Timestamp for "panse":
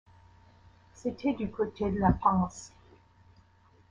2.11-2.71